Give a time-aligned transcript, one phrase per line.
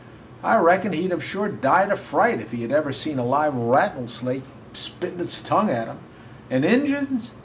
[0.43, 3.23] I reckon he 'd have sure died of fright if he had ever seen a
[3.23, 4.41] live rattlesnake
[4.73, 5.99] spittin' its tongue at him.
[6.49, 7.33] "And Injuns!